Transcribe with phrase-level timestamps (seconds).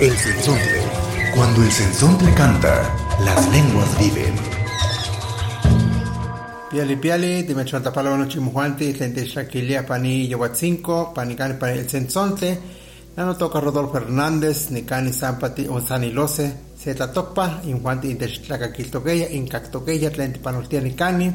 [0.00, 0.82] El sensontle.
[1.36, 4.34] Cuando el sensontle canta, las lenguas viven.
[6.68, 11.88] Piali piali, te me chonta palabra no chimujuante, tente shaquilia pani yawatzinco, panicani para el
[11.88, 12.58] sensontle,
[13.16, 20.40] no toca Rodolfo Hernández, ni cani zampati o sanilose, se topa, injuante intextlacaquiltoqueya, incactoqueya, tlenti
[20.40, 21.32] panoltia ni cani,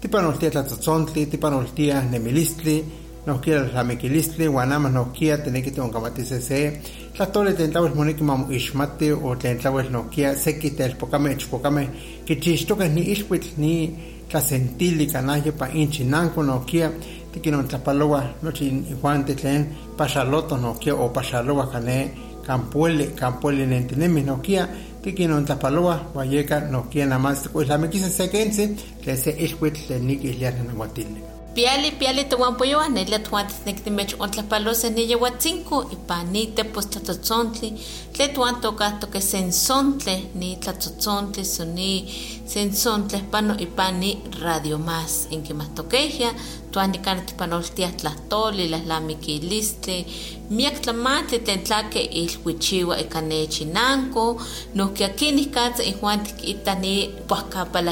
[0.00, 5.92] tipanoltia tlatzontli, tipanoltia nemilistli, nos quiera la mequilistli, guanama nos quiera tener que tener un
[5.92, 6.80] camatise se,
[7.14, 11.90] tlatole tentawes moneki mamu ishmate o tentawes no quiera seki telpocame, chpocame,
[12.24, 13.94] que chistoques ni ishwit ni
[14.30, 16.90] tlasentili canalla pa inchinanco no quiera,
[17.30, 22.10] tiki no tlapaloa nochi iguante tlen paxaloto no quiera o paxaloa cane
[22.46, 24.70] campuele, campuele nentinemi no quiera,
[25.02, 29.86] tiki no tlapaloa guayeca no quiera nada más, pues la mequisa sequense, que se ishwit
[29.86, 31.37] tlen niki iliana nahuatili.
[31.58, 37.72] Piali, piali, te guampoyo, anelia tuantes nectimech ontlapalos en ella huatzinco, y panite, pues tatotzontli,
[38.12, 42.14] tle tuan toca toque sensontle, ni tlatotzontli, soni
[42.46, 46.30] sensontle, pano y pani radio más, en que más toqueja,
[46.70, 50.06] tuan ni canti panoltia tlatoli, las lamiquilistli,
[50.50, 54.38] miak tlamante tentlaque il huichiwa e canechinanco,
[54.74, 57.82] no que aquí ni katsa y juan itani puacapa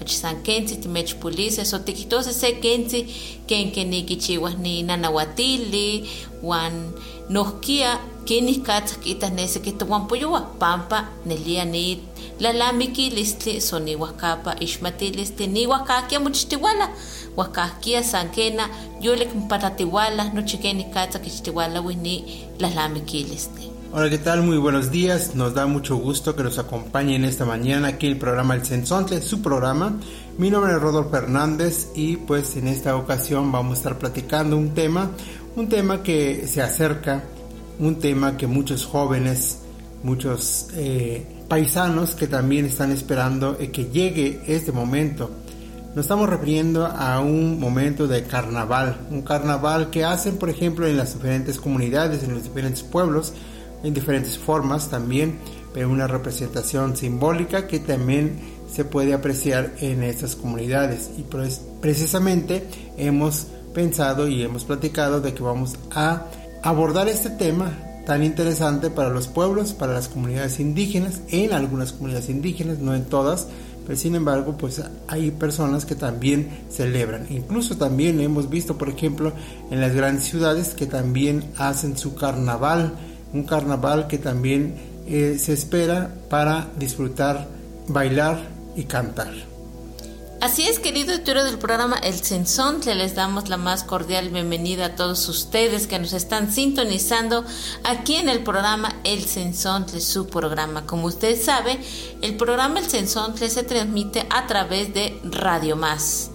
[0.00, 3.06] las lamiquilisme, huanquen que mochiwa, san kenzi timech police so tikitose se kenzi
[3.46, 6.08] ken kenikichiwas ni nanawatili
[6.42, 6.92] wan
[7.30, 11.98] nohkia kinih katsa kitas nese kituan poyowa pampa nelia ni
[12.40, 16.88] lalamikilistli so ni wakapa ixmatilistli ni wakakia muchtiwala
[17.36, 18.68] wakakia sankena
[19.00, 22.24] yolek mpatatiwala nochi kenih katsa kichtiwala ni
[22.58, 24.42] lalamikilistli Hola, ¿qué tal?
[24.42, 25.34] Muy buenos días.
[25.34, 29.40] Nos da mucho gusto que nos acompañen esta mañana aquí el programa El Sensontle, su
[29.40, 29.96] programa.
[30.36, 34.74] Mi nombre es Rodolfo Hernández y pues en esta ocasión vamos a estar platicando un
[34.74, 35.10] tema,
[35.56, 37.24] un tema que se acerca,
[37.78, 39.60] un tema que muchos jóvenes,
[40.02, 45.30] muchos eh, paisanos que también están esperando eh, que llegue este momento.
[45.94, 50.98] Nos estamos refiriendo a un momento de carnaval, un carnaval que hacen, por ejemplo, en
[50.98, 53.32] las diferentes comunidades, en los diferentes pueblos,
[53.82, 55.38] en diferentes formas también,
[55.72, 58.38] pero una representación simbólica que también
[58.72, 61.10] se puede apreciar en estas comunidades.
[61.16, 62.64] Y pues, precisamente
[62.96, 66.26] hemos pensado y hemos platicado de que vamos a
[66.62, 67.72] abordar este tema
[68.06, 73.04] tan interesante para los pueblos, para las comunidades indígenas, en algunas comunidades indígenas, no en
[73.04, 73.48] todas,
[73.86, 77.26] pero sin embargo, pues hay personas que también celebran.
[77.30, 79.32] Incluso también hemos visto, por ejemplo,
[79.70, 82.94] en las grandes ciudades que también hacen su carnaval,
[83.32, 84.74] un carnaval que también
[85.06, 87.48] eh, se espera para disfrutar,
[87.86, 88.38] bailar
[88.76, 89.32] y cantar.
[90.40, 94.94] Así es, querido editor del programa El Sensontle, les damos la más cordial bienvenida a
[94.94, 97.44] todos ustedes que nos están sintonizando
[97.82, 100.86] aquí en el programa El Sensontle, su programa.
[100.86, 101.80] Como usted sabe,
[102.22, 106.30] el programa El Sensontle se transmite a través de Radio Más.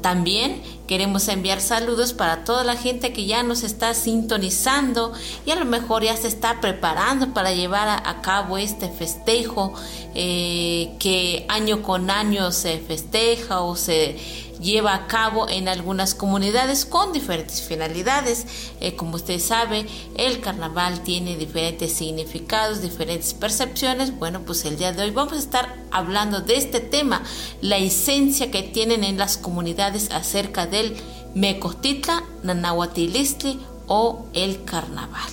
[0.00, 5.12] También queremos enviar saludos para toda la gente que ya nos está sintonizando
[5.44, 9.74] y a lo mejor ya se está preparando para llevar a, cabo este festejo
[10.14, 14.16] eh, que año con año se festeja o se
[14.60, 18.46] lleva a cabo en algunas comunidades con diferentes finalidades.
[18.80, 19.86] Eh, como usted sabe,
[20.16, 24.18] el carnaval tiene diferentes significados, diferentes percepciones.
[24.18, 27.22] Bueno, pues el día de hoy vamos a estar hablando de este tema,
[27.60, 30.96] la esencia que tienen en las comunidades acerca del
[31.34, 35.30] Mecostitla, Nanahuatilistli o el carnaval.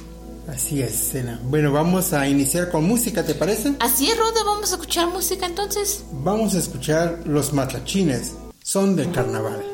[0.47, 1.39] Así es, Sena.
[1.43, 3.75] Bueno, vamos a iniciar con música, ¿te parece?
[3.79, 6.03] Así es, Roda, vamos a escuchar música entonces.
[6.11, 8.33] Vamos a escuchar Los Matlachines,
[8.63, 9.72] son del carnaval.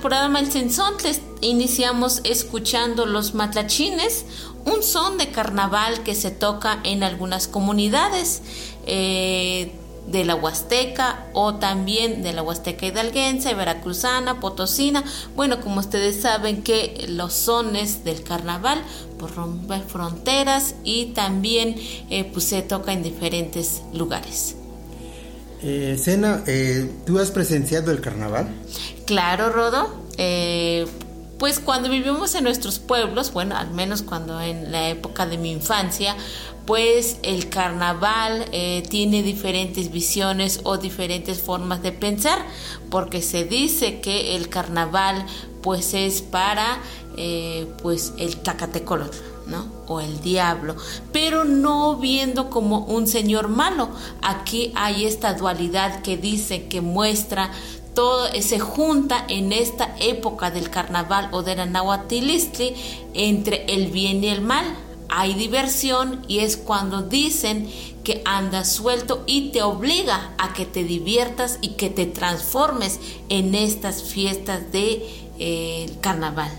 [0.00, 4.24] Del programa El Sensontles, iniciamos escuchando los matlachines,
[4.64, 8.40] un son de carnaval que se toca en algunas comunidades.
[8.86, 9.72] Eh,
[10.06, 15.04] de la Huasteca o también de la Huasteca hidalguense, veracruzana, potosina.
[15.36, 18.82] Bueno, como ustedes saben que los sones del carnaval
[19.18, 21.76] pues rompen fronteras y también
[22.08, 24.56] eh, pues se toca en diferentes lugares.
[25.62, 28.48] Eh, eh, ¿tú has presenciado el carnaval?
[29.10, 29.88] Claro, Rodo.
[30.18, 30.86] Eh,
[31.36, 35.50] pues cuando vivimos en nuestros pueblos, bueno, al menos cuando en la época de mi
[35.50, 36.14] infancia,
[36.64, 42.38] pues el carnaval eh, tiene diferentes visiones o diferentes formas de pensar,
[42.88, 45.26] porque se dice que el carnaval
[45.60, 46.78] pues es para
[47.16, 49.10] eh, pues el tacatecolor,
[49.48, 49.66] ¿no?
[49.88, 50.76] O el diablo,
[51.12, 53.90] pero no viendo como un señor malo.
[54.22, 57.50] Aquí hay esta dualidad que dice, que muestra
[57.94, 62.74] todo se junta en esta época del carnaval o de la Nahuatilistli
[63.14, 64.64] entre el bien y el mal
[65.10, 67.68] hay diversión y es cuando dicen
[68.04, 73.54] que andas suelto y te obliga a que te diviertas y que te transformes en
[73.54, 75.04] estas fiestas de
[75.38, 76.50] eh, carnaval.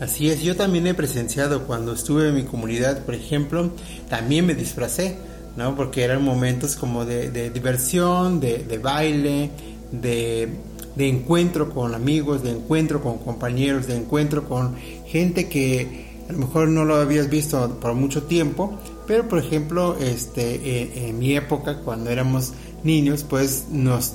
[0.00, 3.70] Así es, yo también he presenciado cuando estuve en mi comunidad, por ejemplo,
[4.08, 5.18] también me disfracé,
[5.56, 5.76] ¿no?
[5.76, 9.50] Porque eran momentos como de, diversión, de, baile,
[9.92, 10.48] de,
[10.96, 16.38] de encuentro con amigos, de encuentro con compañeros, de encuentro con gente que a lo
[16.38, 21.80] mejor no lo habías visto por mucho tiempo, pero por ejemplo, este, en, mi época,
[21.80, 22.52] cuando éramos
[22.84, 24.14] niños, pues nos,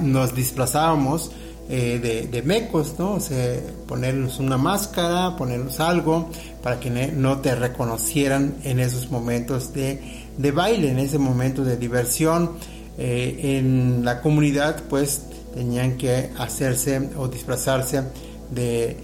[0.00, 1.30] nos disfrazábamos
[1.68, 3.12] eh, de, mecos, ¿no?
[3.12, 6.30] O sea, ponernos una máscara, ponernos algo
[6.62, 10.00] para que no te reconocieran en esos momentos de,
[10.52, 12.52] baile, en ese momento de diversión.
[12.98, 15.22] Eh, en la comunidad, pues
[15.54, 18.02] tenían que hacerse o disfrazarse
[18.50, 18.96] de,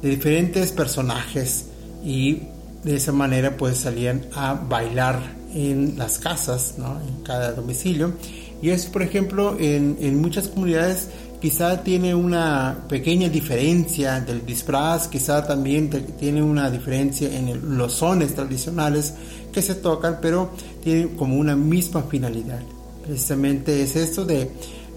[0.00, 1.66] de diferentes personajes
[2.04, 2.42] y
[2.82, 5.20] de esa manera pues salían a bailar
[5.54, 7.00] en las casas, ¿no?
[7.00, 8.14] en cada domicilio.
[8.60, 11.08] Y eso, por ejemplo, en, en muchas comunidades
[11.40, 18.34] quizá tiene una pequeña diferencia del disfraz, quizá también tiene una diferencia en los sones
[18.34, 19.14] tradicionales
[19.52, 20.50] que se tocan, pero
[20.82, 22.60] tiene como una misma finalidad.
[23.04, 24.50] Precisamente es esto de,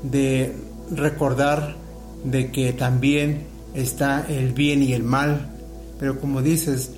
[0.04, 0.54] de
[0.92, 1.76] recordar
[2.24, 3.44] de que también
[3.74, 5.52] está el bien y el mal.
[6.00, 6.92] Pero como dices,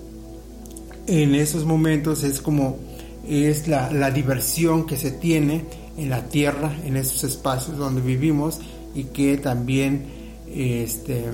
[1.08, 2.78] en esos momentos es como
[3.28, 5.66] es la, la diversión que se tiene
[5.98, 8.60] en la tierra, en esos espacios donde vivimos
[8.96, 10.06] y que también
[10.54, 11.26] este,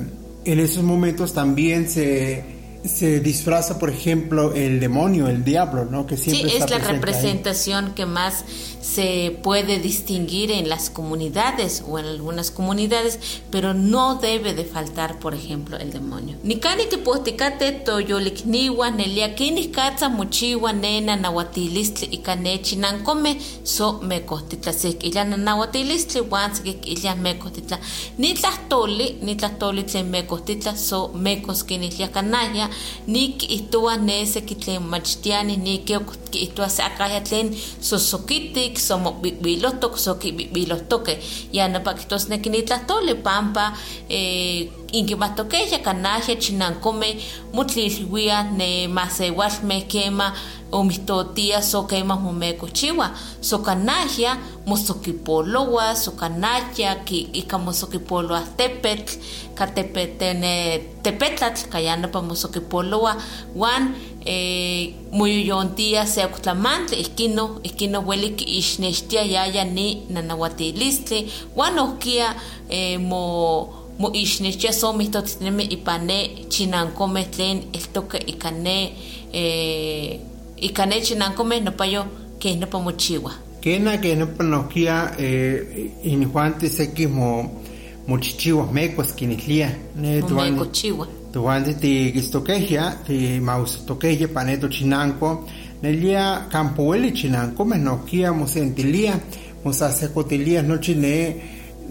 [0.45, 2.43] en esos momentos también se
[2.85, 6.05] se disfraza, por ejemplo, el demonio, el diablo, ¿no?
[6.05, 8.43] Que siempre sí, es la representación que más
[8.81, 15.19] se puede distinguir en las comunidades o en algunas comunidades, pero no debe de faltar,
[15.19, 16.35] por ejemplo, el demonio.
[16.43, 24.25] Nikani que posticate toyolikniwa nelia kinis katsa muchiwa nena nahuatilistli y kanechi nankome so me
[24.25, 26.21] costitla se illa nahuatilistli
[26.63, 27.79] que illa me costitla
[28.17, 32.69] ni tlastoli ni tlastoli tlen me costitla so mecos kinis ya canalla
[33.07, 35.99] ni kitua nese kitlen machtiani ni que
[36.31, 39.11] kitua sakaya tlen sosokitik somo
[39.41, 41.19] bilotok soki bilotoke.
[41.53, 43.73] Ya na pakitos ne kinitlastoli pampa
[44.09, 47.17] eh inkimatokeya kanaje chinankome
[47.53, 50.33] mutlilhuia ne masewalme kema
[50.71, 59.13] omihtotia so kema momekochiwa so kanahia mosokipolowa so kanahia ki ika mosokipolowa tepetl
[59.55, 63.15] ka tepetene tepetlatl kayana pa mosokipolowa.
[63.55, 63.93] Wan
[64.25, 72.35] eh, moyoyontia se akutlamantli ihkino ihkino weli kiixnextia yaya ni nanahuatilistli wan ohkia
[72.69, 78.93] eh, mo mo ixnextia so mihtotitinemi ipane chinankome tlen eltoke ikane
[79.33, 80.19] eh,
[80.57, 82.05] ikane chinankomeh nopayo
[82.39, 83.31] keh nopa mochiwa.
[83.61, 87.61] Kena ke nopa nohkia eh, injuanti seki mo
[88.07, 95.47] mochichiwa mekuas kinihlia ne momekochiwa tuanti tikistokehya timausotokehya pane tochinanko
[95.81, 99.19] nelia campoueli chinankomeh nohkia mosentilia
[99.63, 101.35] mosasekotilia nochi ne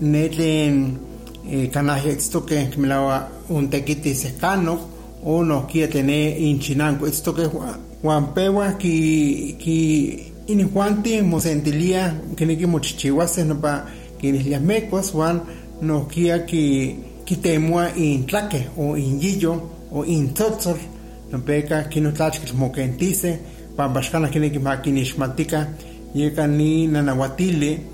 [0.00, 0.98] ne tlen
[1.50, 4.78] eh, canajia itztoque quimelaua un tequiti secano
[5.24, 7.06] o no quiere tener inchinanco.
[7.06, 7.48] Itztoque
[8.02, 13.86] Juan Pewa ki ki inihuanti mosentilia kiniki mochichihuase nopa
[14.20, 15.40] kinihlias mecos Juan
[15.80, 20.76] no quiere ki kitemua in tlaque o in yillo o in tzotzor
[21.32, 23.38] no peca kinotlachkil mokentise
[23.76, 25.68] pambashkana kiniki makinishmatika
[26.14, 27.92] yeka ni nanahuatili o ni me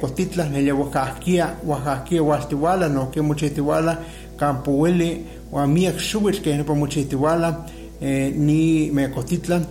[0.00, 4.00] costitla ne llevo casquia oaxaquia huastiguala no que muchitihuala
[4.40, 7.66] a mi exubis que no muchitihuala
[8.00, 9.62] eh, ni me costitla.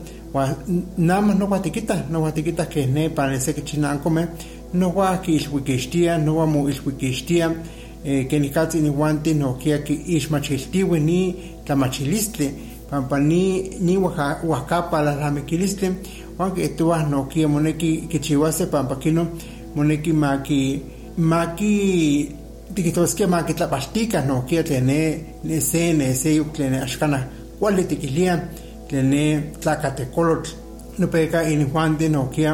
[0.97, 4.27] Nada más no guatiquita no guatiquita que ne parece que chinan come
[4.73, 7.55] no gua que iswikistia no gua mu iswikistia
[8.03, 12.53] eh, que ni katsi ni guante no que que ismachiltiwe ni tamachiliste
[12.89, 15.91] pampa ni ni huacapa la lamequiliste
[16.37, 19.29] aunque tú no que moneki que chihuase pampa kino
[19.75, 20.81] moneki maki
[21.17, 22.35] maki
[22.73, 27.27] tikitoskia maki tlapastika no que tiene ne se ne se tiene ashkana
[27.59, 28.49] cuál tikilia
[28.87, 30.49] tiene tlacatecolotl
[30.97, 32.49] no peka in juante no que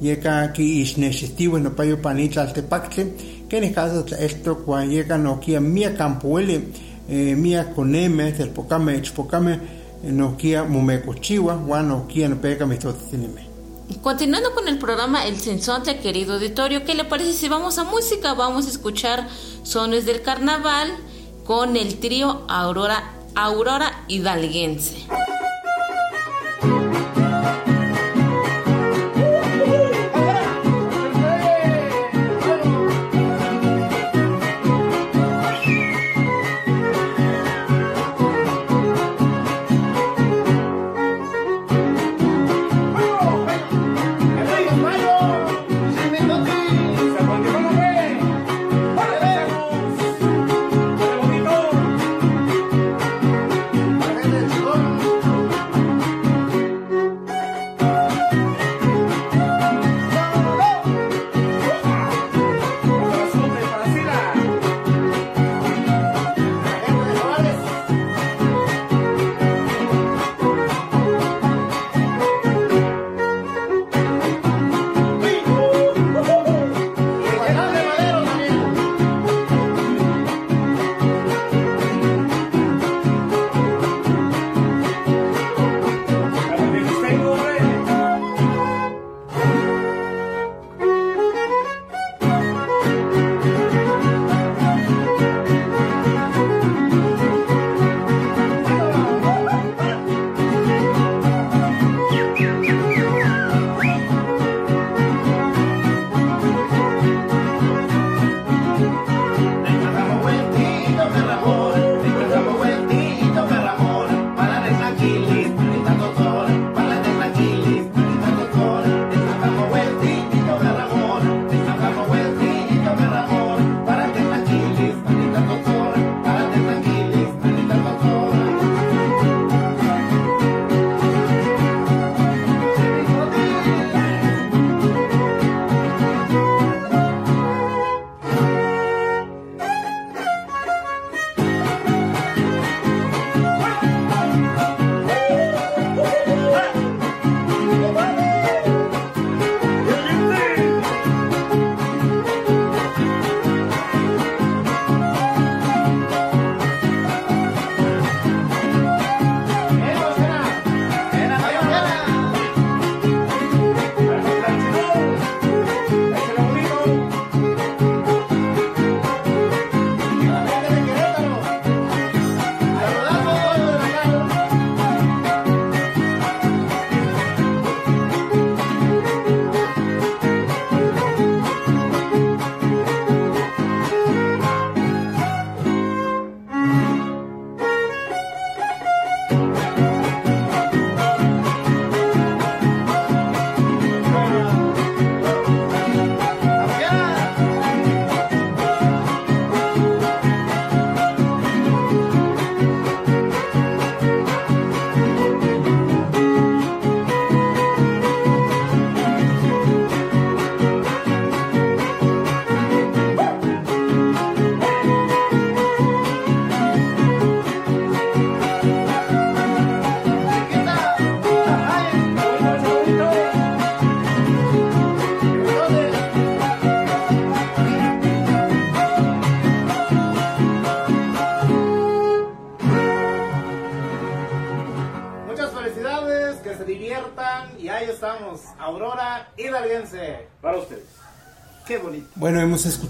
[0.00, 3.06] yeka ki isnexitiwe no payo panitla altepactle
[3.48, 6.60] que en caso esto cuando llega no que mia campuele
[7.08, 9.58] eh, mia coneme telpocame expocame
[10.02, 10.36] no
[14.00, 18.34] Continuando con el programa El Sensonte, querido auditorio, ¿qué le parece si vamos a música?
[18.34, 19.28] Vamos a escuchar
[19.62, 20.92] sones del carnaval
[21.44, 25.06] con el trío Aurora, Aurora Hidalguense.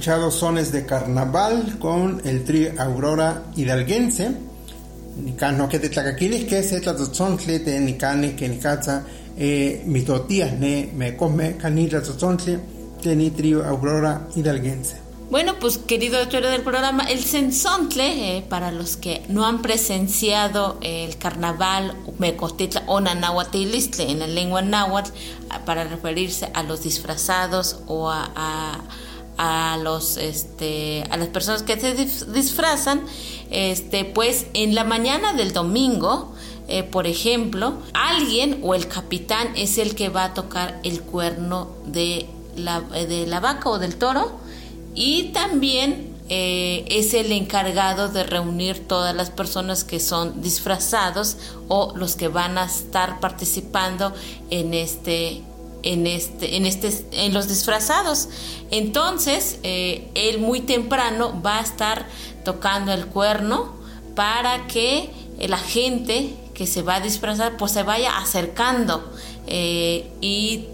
[0.02, 4.32] Escuchado sones de carnaval con el trío Aurora Hidalguense.
[5.16, 9.04] Nicano que de tlacaquilis que se tlatzotzontle de nicane que nicaza
[9.38, 12.58] eh, mitotías ne me come canila tzotzontle
[13.00, 14.96] Tenitrio Aurora Hidalguense.
[15.30, 20.78] Bueno, pues querido autor del programa, el Sensontle, eh, para los que no han presenciado
[20.82, 25.12] el carnaval Mecostitla o Nanahuatilistle en la lengua náhuatl,
[25.64, 28.80] para referirse a los disfrazados o a, a,
[29.82, 33.02] los este a las personas que se disfrazan,
[33.50, 36.32] este pues en la mañana del domingo
[36.68, 41.70] eh, por ejemplo, alguien o el capitán es el que va a tocar el cuerno
[41.86, 44.32] de la, de la vaca o del toro
[44.94, 51.36] y también eh, es el encargado de reunir todas las personas que son disfrazados
[51.68, 54.12] o los que van a estar participando
[54.50, 55.42] en este
[55.82, 58.28] en este en este en los disfrazados
[58.70, 62.06] entonces eh, él muy temprano va a estar
[62.44, 63.74] tocando el cuerno
[64.14, 69.12] para que la gente que se va a disfrazar pues se vaya acercando
[69.46, 70.66] eh, y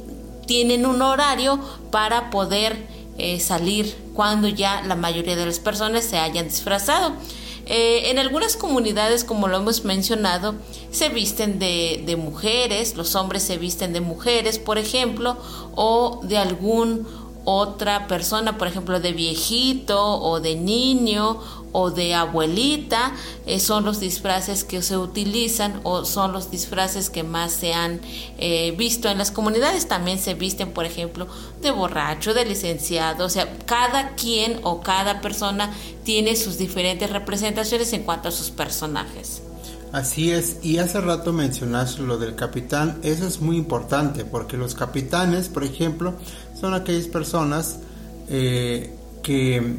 [0.47, 2.77] tienen un horario para poder
[3.19, 7.13] eh, salir cuando ya la mayoría de las personas se hayan disfrazado.
[7.71, 10.55] Eh, en algunas comunidades, como lo hemos mencionado,
[10.91, 15.37] se visten de, de, mujeres, los hombres se visten de mujeres, por ejemplo,
[15.75, 17.07] o de algún
[17.45, 21.41] otra persona, por ejemplo, de viejito o de niño
[21.73, 23.13] o de abuelita,
[23.47, 28.01] eh, son los disfraces que se utilizan o son los disfraces que más se han
[28.39, 29.89] eh, visto en las comunidades.
[29.89, 31.27] También se visten, por ejemplo,
[31.61, 35.73] de borracho, de licenciado, o sea, cada quien o cada persona
[36.05, 39.43] tiene sus diferentes representaciones en cuanto a sus personajes.
[39.93, 44.75] Así es, y hace rato mencionaste lo del capitán, eso es muy importante porque los
[44.75, 46.15] capitanes, por ejemplo,
[46.61, 47.79] son aquellas personas
[48.29, 49.77] eh, que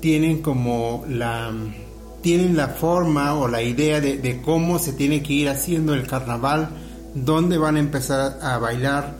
[0.00, 1.52] tienen como la
[2.20, 6.70] tienen la forma o la idea de, cómo se tiene que ir haciendo el carnaval,
[7.14, 9.16] dónde van a empezar a bailar,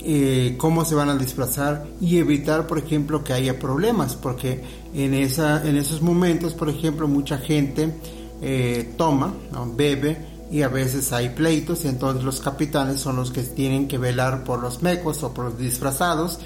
[0.00, 4.62] eh, cómo se van a disfrazar y evitar, por ejemplo, que haya problemas, porque
[4.94, 7.92] en, esa, en esos momentos, por ejemplo, mucha gente
[8.40, 9.34] eh, toma,
[9.76, 10.16] bebe
[10.50, 14.44] y a veces hay pleitos y entonces los capitanes son los que tienen que velar
[14.44, 16.38] por los mecos o por los disfrazados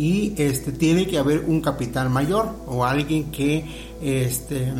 [0.00, 3.66] y este tiene que haber un capitán mayor o alguien que
[4.00, 4.72] este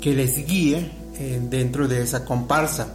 [0.00, 2.94] que les guíe eh, dentro de esa comparsa.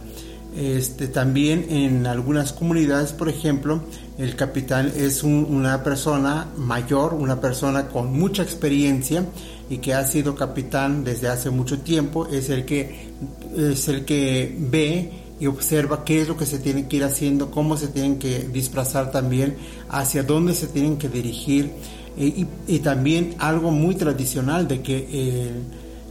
[0.56, 3.82] Este, también en algunas comunidades, por ejemplo,
[4.18, 9.24] el capitán es una persona mayor, una persona con mucha experiencia
[9.70, 13.10] y que ha sido capitán desde hace mucho tiempo, es el que,
[13.56, 17.50] es el que ve y observa qué es lo que se tiene que ir haciendo,
[17.50, 19.56] cómo se tienen que disfrazar también,
[19.88, 21.72] hacia dónde se tienen que dirigir
[22.16, 25.50] eh, y, también algo muy tradicional de que eh,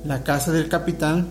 [0.05, 1.27] la casa del capitán,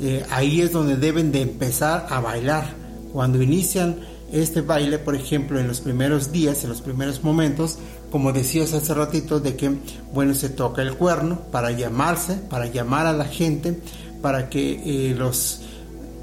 [0.00, 2.72] eh, ahí es donde deben de empezar a bailar.
[3.12, 3.96] Cuando inician
[4.32, 7.78] este baile, por ejemplo, en los primeros días, en los primeros momentos,
[8.10, 9.76] como decías hace ratito, de que,
[10.12, 13.78] bueno, se toca el cuerno para llamarse, para llamar a la gente,
[14.22, 15.60] para que los,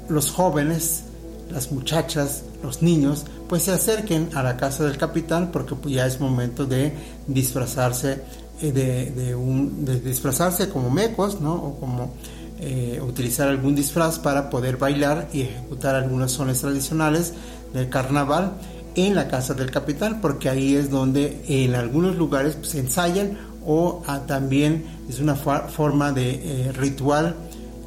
[0.08, 1.04] los jóvenes
[1.52, 6.06] las muchachas, los niños, pues se acerquen a la casa del capitán porque pues, ya
[6.06, 6.92] es momento de
[7.26, 8.22] disfrazarse
[8.62, 11.54] eh, de, disfrazarse como mecos, ¿no?
[11.54, 12.14] O como
[12.60, 17.32] eh, utilizar algún disfraz para poder bailar y ejecutar algunas zonas tradicionales
[17.74, 18.52] del carnaval
[18.94, 23.36] en la casa del capitán, porque ahí es donde en algunos lugares pues, se ensayan
[23.66, 27.34] o ah, también es una forma de eh, ritual,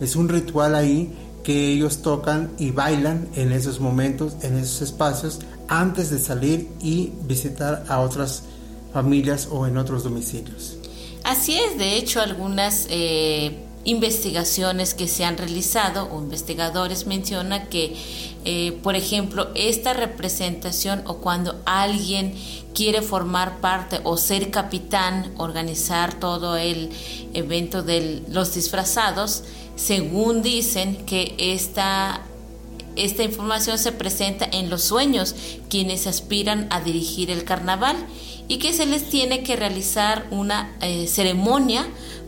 [0.02, 1.14] es un ritual ahí
[1.46, 7.12] que ellos tocan y bailan en esos momentos, en esos espacios, antes de salir y
[7.22, 8.44] visitar a otras
[8.92, 10.78] familias o en otros domicilios.
[11.24, 17.96] Así es, de hecho, algunas eh, investigaciones que se han realizado o investigadores mencionan que,
[18.44, 22.34] eh, por ejemplo, esta representación o cuando alguien
[22.74, 26.90] quiere formar parte o ser capitán, organizar todo el
[27.36, 29.44] evento de los disfrazados,
[29.76, 32.22] según dicen que esta,
[32.96, 35.36] esta información se presenta en los sueños,
[35.70, 37.96] quienes aspiran a dirigir el carnaval,
[38.48, 41.88] y que se les tiene que realizar una eh, ceremonia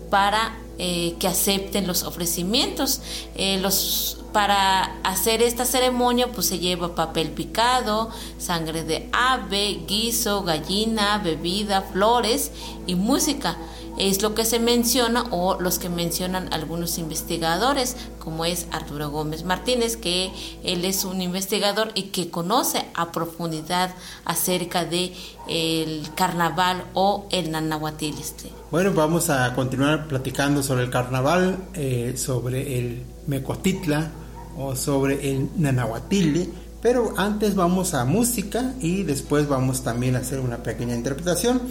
[0.10, 3.02] para eh, que acepten los ofrecimientos.
[3.36, 10.44] Eh, los, para hacer esta ceremonia pues se lleva papel picado, sangre de ave, guiso,
[10.44, 12.52] gallina, bebida, flores
[12.86, 13.58] y música
[13.98, 19.44] es lo que se menciona o los que mencionan algunos investigadores, como es Arturo Gómez
[19.44, 20.32] Martínez, que
[20.64, 23.94] él es un investigador y que conoce a profundidad
[24.26, 25.14] acerca de
[25.48, 28.52] el carnaval o el nanahuatiliste.
[28.72, 34.12] Bueno, vamos a continuar platicando sobre el carnaval, eh, sobre el mecotitla
[34.58, 36.50] o sobre el nanahuatile,
[36.82, 41.62] pero antes vamos a música y después vamos también a hacer una pequeña interpretación.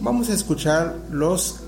[0.00, 1.67] vamos a escuchar Los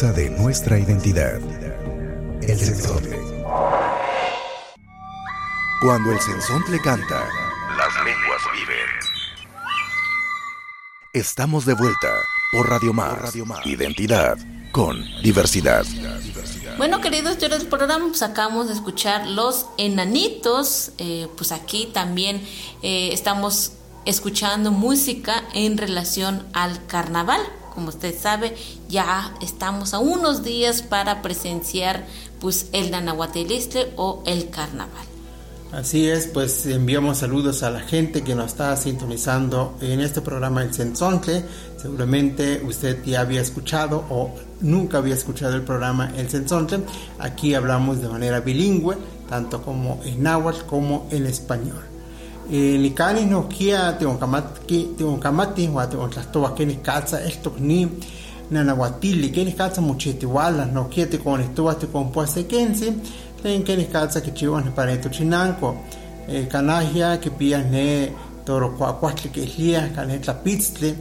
[0.00, 1.40] riqueza de nuestra identidad.
[2.42, 3.18] El sensontle.
[5.82, 7.28] Cuando el sensontle canta,
[7.76, 8.86] las lenguas viven.
[11.12, 12.08] Estamos de vuelta
[12.52, 13.36] por Radio Más.
[13.66, 14.38] Identidad
[14.72, 15.84] con diversidad.
[16.78, 20.92] Bueno, queridos yo del programa, pues acabamos de escuchar Los Enanitos.
[20.98, 22.42] Eh, pues aquí también
[22.82, 23.72] eh, estamos
[24.06, 27.40] escuchando música en relación al carnaval
[27.80, 28.54] como usted sabe,
[28.90, 32.04] ya estamos a unos días para presenciar
[32.38, 32.94] pues el
[33.96, 35.06] o el carnaval.
[35.72, 40.62] Así es, pues enviamos saludos a la gente que nos está sintonizando en este programa
[40.62, 41.42] El Sensontle.
[41.80, 46.80] Seguramente usted ya había escuchado o nunca había escuchado el programa El Sensontle.
[47.18, 51.90] Aquí hablamos de manera bilingüe, tanto como en náhuatl como en español.
[52.50, 57.88] Ni kani no kia te onkamati te onkamati wa te ontlastoa keni katsa esto ni
[58.50, 62.92] nanahuatili keni katsa muchitiwala no kia te conectoa te compueste kensi
[63.42, 65.76] tlen keni katsa kichiwas ni pareto chinanko.
[66.28, 68.12] Eh, kanahia kipia ne
[68.44, 70.94] toro kuakuahtli kihlia kane tlapitztli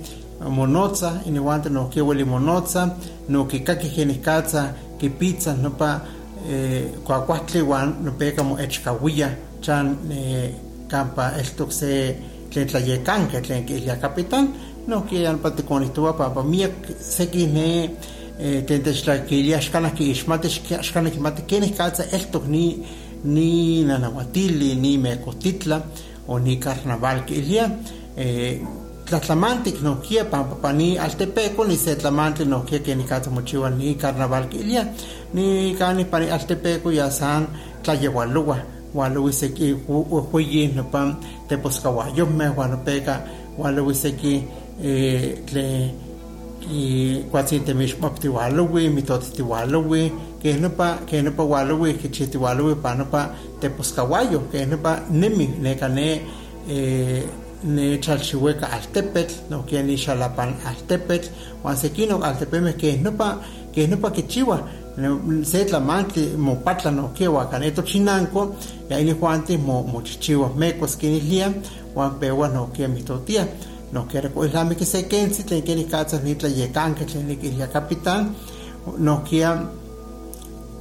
[0.50, 2.96] monotza iniwante no kia weli monotza
[3.30, 6.02] no kikaki keni katsa kipitza nopa
[6.52, 9.30] eh, kuakuahtli wan nopeka mo echkawia
[9.62, 10.52] chan eh,
[10.92, 11.92] campa esto se
[12.52, 14.46] tlen tlayekanke tlen kihlia capitán
[14.88, 17.70] no kiyan patikonihtowa papa miak seki ne
[18.40, 20.48] tlen techtlakihlia axkanah kiixmati
[20.82, 22.66] axkanah kimati kenih katsa eltok ni
[23.24, 25.78] ni nanahuatili ni mekotitla
[26.28, 27.70] o ni carnaval kihlia
[29.06, 34.48] tlatlamantik nohkia pampa pa ni altepeco ni se tlamantli nohkia kenih katsa mochiwa ni carnaval
[34.50, 34.88] kihlia
[35.34, 37.48] ni kanih pa ni altepeco ya san
[37.84, 39.72] tlayewalowa waluiseki
[40.32, 41.16] hueyi nopan
[41.48, 43.22] teposkahuayomeh wanopeka
[43.58, 44.44] waluiseki
[45.46, 45.94] tle
[47.32, 55.88] kuatzintemixmaptiwalowi mitotitiwalowi keh nopa keh nopa walowi kichihtiwalowi pa nopa teposkahuayo keh nopa nemi neka
[55.90, 56.22] ne
[57.64, 61.28] ne chalxiueka altepetl nohkia ni xalapan altepetl.
[61.64, 62.96] Huan sekinok altepemeh keh
[64.16, 64.58] kichiwa
[65.44, 68.56] se tlamantli mopatla nohkia wakaneto chinanko
[68.90, 71.52] ya inihuanti mo mochichiwa mekos kinihlia
[71.94, 73.48] huan pewa nohkia mitotia
[73.94, 78.26] nohkia rekoihlami kisekentzi tlen keni katsa ni tlayekanke tlen nikihlia capitán
[78.98, 79.62] nohkia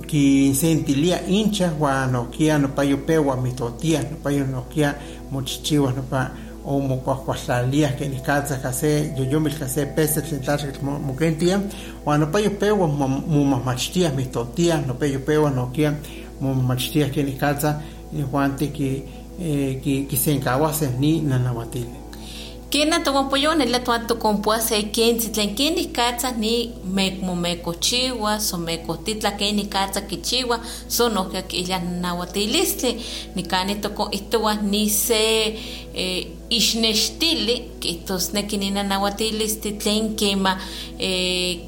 [0.06, 4.94] kisentilia incha huan nohkia nopayo pewa mitotia nopayo nohkia
[5.30, 6.30] mochichiwa nopa
[6.68, 11.56] o mokuahkuahlaliah kenih katsa kase yoyomil kase pese tlen tlaxkatl mokentia
[12.04, 12.86] huan nopayo pewa
[13.34, 15.94] momahmachtiah mihtotiah nopayo pewa nohkia
[16.40, 17.80] momachtiah kenih katsa
[18.12, 18.66] inihuanti
[19.82, 22.07] ki kisenkawaseh ni nanahuatili
[22.70, 26.70] Kena tokonpoyone la tuan tokonpuase kentzi tlen kenih katsa ni
[27.22, 33.00] momekochiwa so mekotitla kenih katsa kichiwa so nohkia kihlia nahuatilistli
[33.34, 35.46] nikani tokonihtowa ni se
[35.94, 40.60] eh, ixnextili kihtosneki ni nanahuatilistli tlen kema
[40.98, 41.58] eh,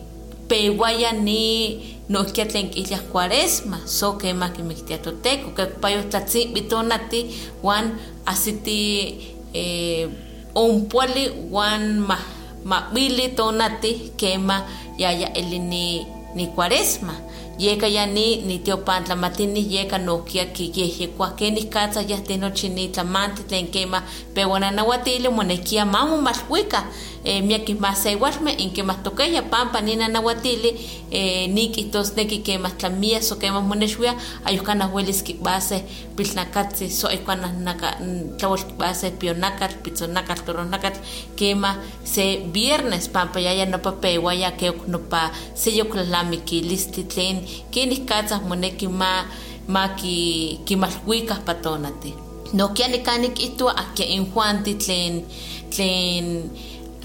[0.49, 7.27] pewaya ni nohkia tlen kihlia cuaresma so kema kimiktia toteko kekpayo tlatzintli tonati
[7.63, 9.15] huan asiti
[9.53, 10.09] eh,
[10.55, 12.19] onpuali wan ma
[12.65, 14.63] mabili tonati kema
[14.99, 17.15] yaya eli ni ni cuaresma.
[17.59, 23.67] Yeka ya ni ni tiopantlamatini yeka nokia kiyehyekuah kenih katsa yahti nochi ni tlamanti tlen
[23.67, 24.03] kema
[24.35, 26.85] pewananahuatili monekia mamomalhuika
[27.25, 30.73] eh, miakih masewalmeh inkemah tokeya pampa ni nanahuatili
[31.11, 35.85] eh, nikihtusneki kemah tlamia so kemah monexuia ayohkanah welis kibaseh
[36.17, 38.01] pilnakatzi so ayuhkanah naka
[38.41, 41.01] tlawal kibaseh pionakatl pitzonakatl toronakatl
[41.37, 49.29] kemah se viernes pampa yaya nopa pewaya keok nopa seyoklalamikilisli tlen kenih katzah moneki ma
[49.69, 50.17] ma ki
[50.65, 55.23] kimalhuikah patonati nohkia nikani kihtowa ahkia injuanti tlen
[55.71, 56.51] tlen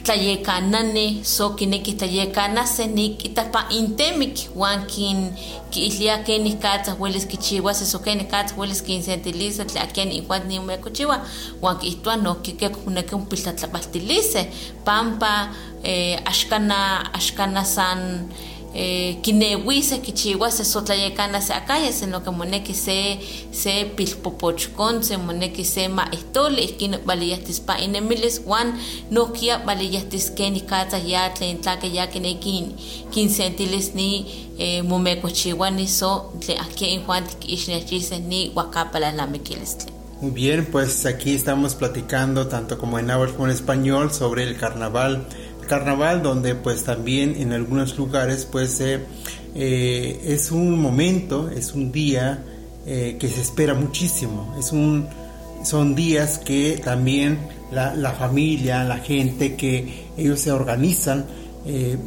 [0.06, 5.34] tlayekanani so kineki tlayekanaseh nikitah pa intemik huan kin
[5.74, 11.18] kiihlia kenih katzah welis kichiuases o kenih katzah welis kinsentilisa tlen akin injuan nimomekochiua
[11.62, 14.46] huan kihtowa nohki kek moneki onpiltlatlapaltiliseh
[14.86, 15.50] pampa
[15.84, 18.30] eh, axkana axkana san
[18.76, 23.20] eh, kinewiseh kichiuaseh so tlayekanaseh akaya sino que moneki se
[23.52, 28.74] se pilpopochkontzin moneki se ma'ihtoli ihkin baliyahtis pa inemilis huan
[29.12, 32.76] nohkia baliyahtis kenih katzah ya tlen tlakeh ya kineki
[33.12, 34.26] kinsentilis ni
[34.60, 42.48] eh, momekochiuani so tlen ahkia injuan tikixnechiseh ni huakapalalamikilistli Muy bien, pues aquí estamos platicando
[42.48, 45.28] tanto como en náhuatl como en español sobre el carnaval
[45.66, 49.00] carnaval donde pues también en algunos lugares pues eh,
[49.54, 52.44] eh, es un momento, es un día
[52.86, 55.08] eh, que se espera muchísimo, es un,
[55.64, 57.40] son días que también
[57.72, 61.26] la, familia, la gente que ellos se organizan,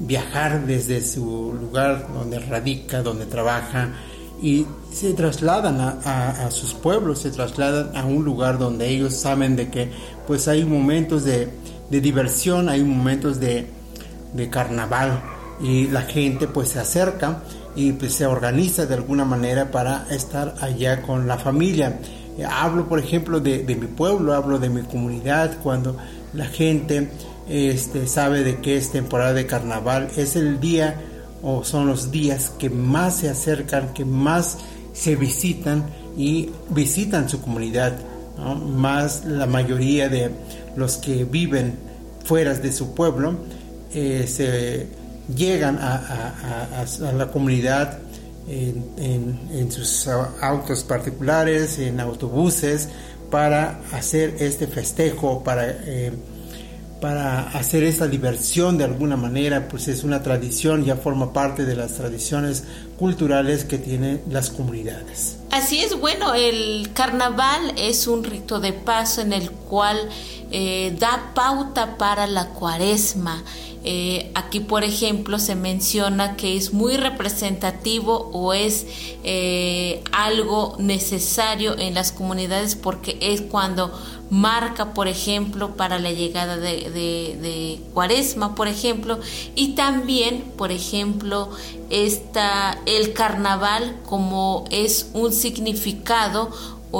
[0.07, 3.92] viajar desde su lugar donde radica, donde trabaja
[4.40, 9.57] y se trasladan a, a sus pueblos, se trasladan a un lugar donde ellos saben
[9.57, 9.90] de que
[10.29, 11.49] pues hay momentos de,
[11.90, 13.66] de diversión, hay momentos de,
[14.33, 15.20] de carnaval
[15.61, 17.42] y la gente pues se acerca
[17.74, 21.98] y pues se organiza de alguna manera para estar allá con la familia.
[22.51, 25.96] Hablo por ejemplo de, de mi pueblo, hablo de mi comunidad, cuando
[26.35, 27.09] la gente
[27.48, 31.01] este, sabe de que es temporada de carnaval, es el día
[31.42, 34.59] o son los días que más se acercan, que más
[34.92, 37.96] se visitan y visitan su comunidad.
[38.38, 40.31] Más la mayoría de
[40.77, 41.77] los que viven
[42.24, 43.37] fuera de su pueblo
[43.92, 44.87] eh, se
[45.35, 47.98] llegan a, la comunidad
[48.46, 50.09] en, sus
[50.40, 52.88] autos particulares, en autobuses,
[53.31, 56.12] para hacer este festejo, para eh,
[57.00, 61.76] para hacer esta diversión de alguna manera, pues es una tradición, ya forma parte de
[61.76, 62.64] las tradiciones
[62.98, 65.37] culturales que tienen las comunidades.
[65.50, 70.08] Así es, bueno, el carnaval es un rito de paso en el cual
[70.50, 73.44] eh, da pauta para la cuaresma.
[73.84, 78.87] Eh, aquí, por ejemplo, se menciona que es muy representativo o es
[79.22, 83.92] eh, algo necesario en las comunidades porque es cuando
[84.31, 89.19] marca, por ejemplo, para la llegada de, Cuaresma, por ejemplo,
[89.55, 91.51] y también, por ejemplo,
[91.91, 96.51] está el carnaval como es un significado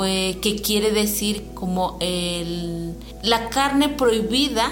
[0.05, 4.71] eh, que quiere decir como el, la carne prohibida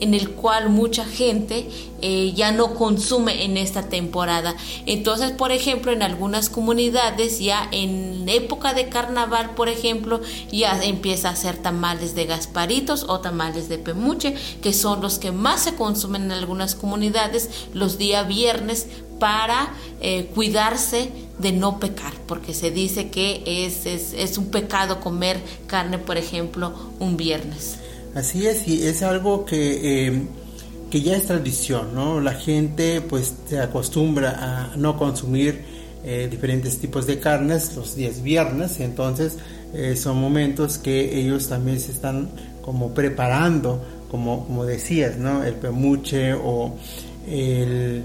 [0.00, 1.68] en el cual mucha gente
[2.02, 4.54] eh, ya no consume en esta temporada.
[4.84, 10.20] Entonces, por ejemplo, en algunas comunidades ya en época de carnaval, por ejemplo,
[10.50, 15.32] ya empieza a hacer tamales de gasparitos o tamales de pemuche, que son los que
[15.32, 18.86] más se consumen en algunas comunidades los días viernes
[19.18, 25.00] para eh, cuidarse de no pecar, porque se dice que es, es, es un pecado
[25.00, 27.78] comer carne, por ejemplo, un viernes.
[28.16, 30.22] Así es, y es algo que, eh,
[30.90, 32.18] que ya es tradición, ¿no?
[32.18, 35.62] La gente pues se acostumbra a no consumir
[36.02, 39.36] eh, diferentes tipos de carnes los días viernes, entonces
[39.74, 42.30] eh, son momentos que ellos también se están
[42.62, 45.44] como preparando, como, como decías, ¿no?
[45.44, 46.74] El pemuche o
[47.28, 48.04] el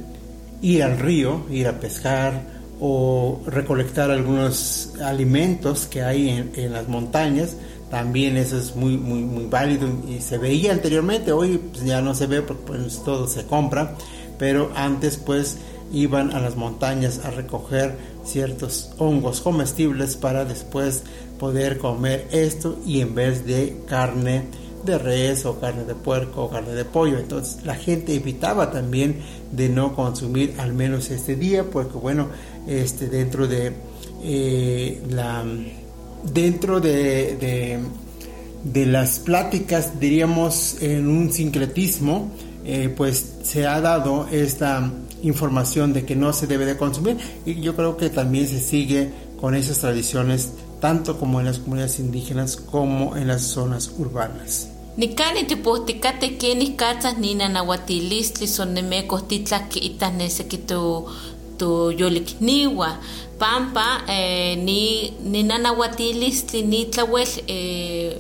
[0.62, 2.34] ir al río, ir a pescar
[2.82, 7.56] o recolectar algunos alimentos que hay en, en las montañas
[7.92, 12.16] también eso es muy, muy, muy válido y se veía anteriormente, hoy pues, ya no
[12.16, 13.96] se ve porque pues, todo se compra,
[14.40, 15.58] pero antes pues
[15.92, 21.04] iban a las montañas a recoger ciertos hongos comestibles para después
[21.38, 24.46] poder comer esto y en vez de carne
[24.86, 27.18] de res o carne de puerco o carne de pollo.
[27.18, 29.18] Entonces la gente evitaba también
[29.52, 32.30] de no consumir al menos este día porque bueno,
[32.68, 33.74] este dentro de
[34.24, 35.44] eh, la
[36.24, 37.80] dentro de,
[38.64, 42.32] de, las pláticas, diríamos, en un sincretismo,
[42.66, 44.92] eh, pues se ha dado esta
[45.24, 49.12] información de que no se debe de consumir y yo creo que también se sigue
[49.40, 54.68] con esas tradiciones tanto como en las comunidades indígenas como en las zonas urbanas.
[54.98, 61.08] Nikani tipohtikate kenih katzah nina nahuatilistli sonemekos titlaki itah nese ki tu
[61.62, 62.98] tu yolikniwa
[63.40, 68.18] pampa eh, ni ni nanahuatilistli ni tlawel eh,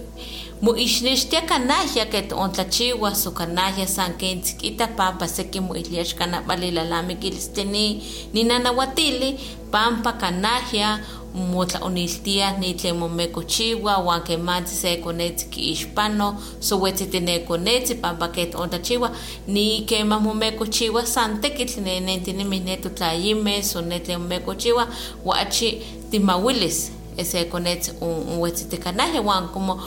[0.61, 8.43] moixnextia kanahya ket ontlachiwa so kanahya san ken tzikita pampa seki moilía xkanapalilalamikilistle ni ni
[8.43, 9.39] nanahuatili
[9.71, 10.99] pampa kanahya
[11.35, 19.11] motlaoniltia ni tlen momekochiwa uan kemantzin se konetzi kiixpano sowetzi tinekonetzi pampa ket ontlachiwa
[19.47, 24.87] ni kemah momekochiwa san tekitl nenentinemih ne totlayimeh so ne tlen momekochiwa
[25.25, 29.79] ua achi timawilis ese konetz unwetzitikanahya uan como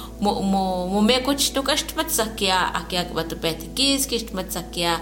[0.91, 5.01] momekochtoka xtmatz ahkia ahkia kibatopehtikiski xtmatz ahkia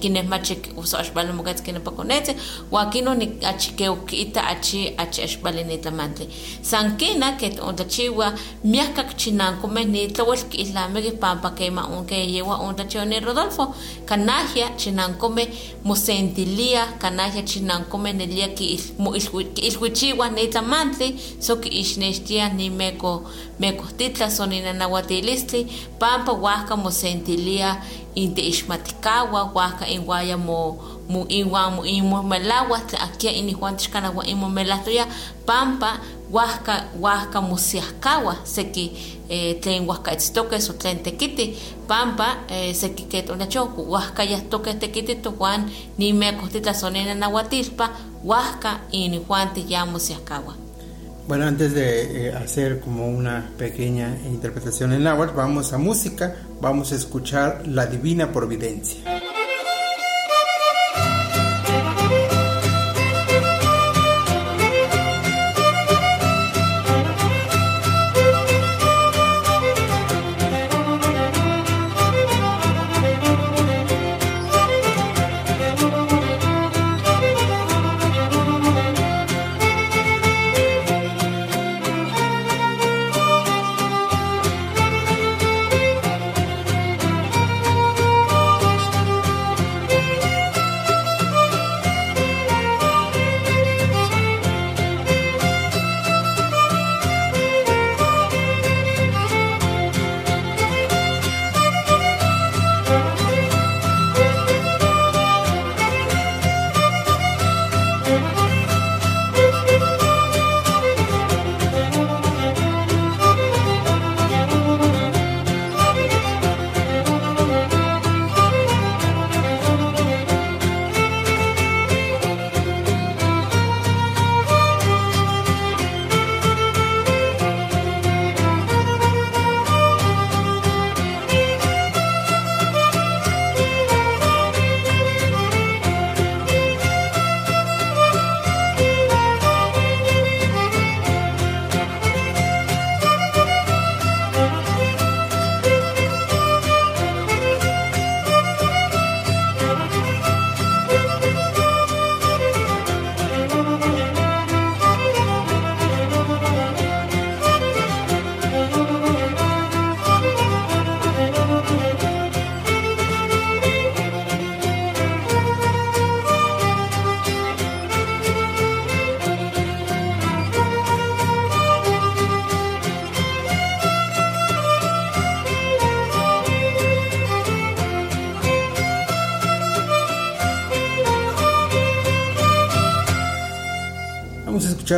[0.00, 2.36] kine mache uso ashbali mugat kine pakonete
[2.70, 6.28] wakino ni achike ukita achi achi ashbali ni tamante
[6.62, 8.32] sankina ket onda chiwa
[8.64, 13.74] miaka chinanko me ni tawel ki islame ki pampa kema unke yewa onda chione rodolfo.
[14.04, 15.32] Kanahia chinanko
[15.84, 18.80] musentilia kanahia chinanko me nelia ki
[19.56, 25.66] ilwichiwa ni tamante so ki ishneshtia ni meko meko titla soninanahuatilistli
[25.98, 27.82] pampa wahka musentilia
[28.16, 34.26] inte ixmatikawa huahka inwaya mo mo iwa mo imo melawa akia ini Juan tixkana wa
[34.26, 35.06] imo melatoya
[35.46, 36.00] pampa
[36.32, 38.92] huahka huahka mosiahkawa seki
[39.28, 41.56] eh, tlen huahka itztoke so tlen tekiti
[41.88, 47.90] pampa eh, seki ketonacho huahka yahtoke tekiti to Juan nimekohtitla sonena nahuatilpa
[48.22, 50.65] huahka ini Juan ya mosiahkawa
[51.28, 56.92] Bueno, antes de eh, hacer como una pequeña interpretación en náhuatl, vamos a música, vamos
[56.92, 59.00] a escuchar La Divina Providencia.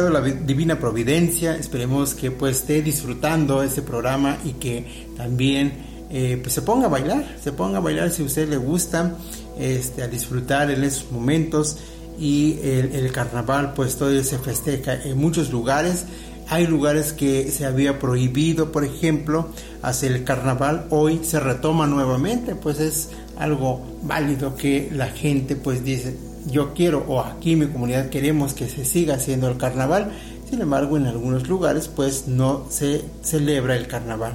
[0.00, 5.72] La Divina Providencia, esperemos que pues esté disfrutando ese programa y que también
[6.10, 9.16] eh, pues se ponga a bailar, se ponga a bailar si a usted le gusta,
[9.58, 11.76] este, a disfrutar en esos momentos
[12.18, 16.04] y el, carnaval pues todo se festeja en muchos lugares.
[16.48, 19.48] Hay lugares que se había prohibido, por ejemplo,
[19.82, 25.84] hacer el carnaval, hoy se retoma nuevamente, pues es algo válido que la gente pues
[25.84, 26.16] dice,
[26.50, 30.12] yo quiero o aquí mi comunidad queremos que se siga haciendo el carnaval,
[30.48, 34.32] sin embargo en algunos lugares pues no se celebra el carnaval.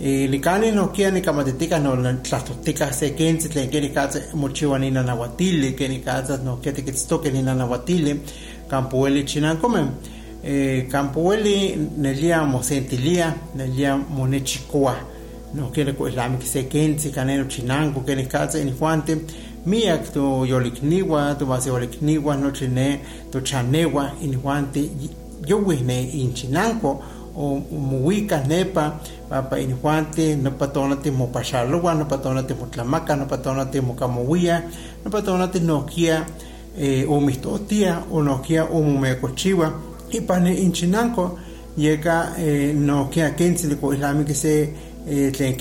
[0.00, 5.74] Licani no kia ni kamatetika no tlastotika se kensi tlen keni katsa mochiwa ni nanahuatili
[5.74, 8.20] keni katsa no kia tikitstoke ni nanahuatili
[8.68, 9.88] campueli chinancomen.
[10.88, 14.94] Campueli nelia mosentilia nelia monechikoa
[15.54, 19.18] no quiere que se kensi caneno chinanco keni katsa en fuante
[19.66, 23.00] miak tu yolikniwa tu waseolikniwa noche ne
[23.30, 24.90] tu chanewa injuante
[25.46, 27.02] yowi ne inchinanco
[27.36, 33.80] o muwika nepa papa injuante no patonate mo pachalowa no patonate mo tlamaca no patonate
[33.80, 34.62] mo camohuia
[35.04, 36.26] no patonate noquia
[36.78, 39.72] eh, o mistotia o noquia o mumecochiwa
[40.10, 41.38] y pane inchinanco
[41.76, 43.34] llega eh, noquia
[43.80, 44.74] ko islami que se
[45.08, 45.56] eh, tlen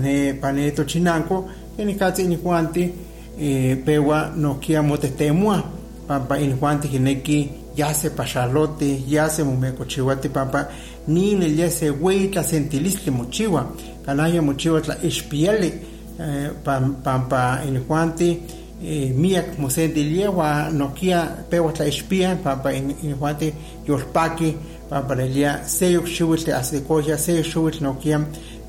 [0.00, 2.92] ne pane tochinanco kenis katzas injuante
[3.40, 5.62] eh, pewa nokia motetemua
[6.08, 10.68] pampa injuanti jineki yase pachalote yase mumecochihuate pampa
[11.08, 13.72] ni ne yase hueitla sentilistli mochiwa
[14.06, 15.72] kanaya mochiwa tla ispiale
[16.20, 16.50] eh,
[17.04, 18.38] pampa injuanti
[18.86, 23.54] eh, miak mosentilia wa nokia pewa tla ispia pampa injuanti
[23.88, 24.54] yolpaki
[24.90, 28.20] pampa lelia seyok xihuitl asecoya seyok xihuitl nokia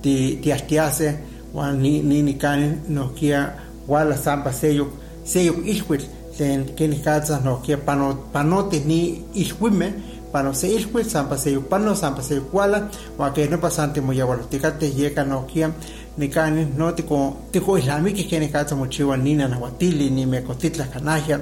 [0.01, 1.17] ti tiastiase
[1.53, 3.53] wa ni ni nikani nokia
[3.87, 4.89] wala sampa seyok
[5.23, 6.05] seyok ilhuitl
[6.37, 9.93] tlen kenih katzah nohkia pano, panote ni ilhuimeh
[10.31, 12.87] pano se ilhuitl sampa seyok pano sampa seyok wala
[13.19, 15.71] uan keh nopa san timoyawalotikateh yeka nohkia
[16.17, 21.39] nikanih no tiko tiko ihlamikih kenih katzah mochiwa ni nanahuatili ni mekotitlah kanahya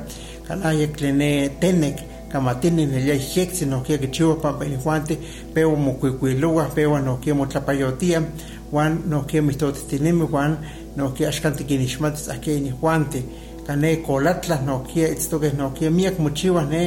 [0.48, 1.98] kanahya tlene tenek
[2.30, 5.20] kamatini nelia ihyektzi nohkia kichiwa pampa inihuante
[5.54, 8.24] pewa mokuikuilouah pewa nohkia motlapayotiah
[8.72, 10.58] uan nohkia mihtotitinimi uan
[11.00, 13.20] no que axkanti kinixmatis ahki inihuanti
[13.68, 16.82] kane kolatla no que itztokeh no que miak mochiwa ne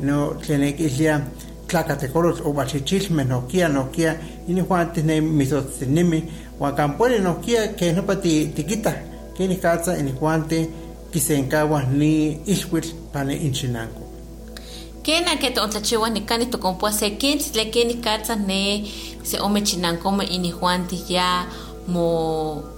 [0.00, 1.14] no tlenek ilia
[1.68, 4.16] tlakatekolotl o bachichilmeh no kia no kia
[4.48, 6.22] inihuanti ne mitotzinimi
[6.60, 8.92] uan kampueli no kia ke nopa tikita
[9.36, 10.58] kenih katza inihuanti
[11.12, 12.12] kisenkawah ni
[12.52, 14.02] ilhuitl pane inchinanko
[15.02, 18.84] kena ke tontlachiwa nikani tokompua se kintzitli keni katza ne
[19.22, 21.46] se ome chinankoma ini juanti ya
[21.88, 22.75] mo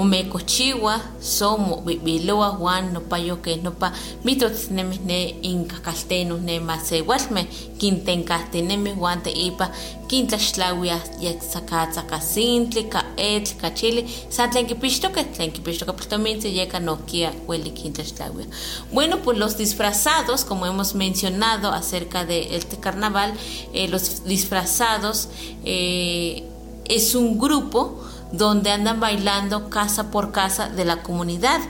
[0.00, 3.92] umekochiwa so mobibiloa Juan nopa yoke nopa
[4.24, 7.46] mitotznemi ne inkakalteno ne masewalme
[7.78, 9.68] kintenkahtinemi Juan te ipa
[10.08, 17.32] kintlaxtlawia yaksakatzaka sintli ka etl ka chili san tlen kipixtoke tlen kipixtoke piltomintzi yeka nokia
[17.46, 18.46] hueli kintlaxtlawia
[18.92, 23.34] bueno pues los disfrazados como hemos mencionado acerca de este carnaval
[23.74, 25.28] eh, los disfrazados
[25.64, 26.44] eh,
[26.88, 31.60] es un grupo donde andan bailando casa por casa de la comunidad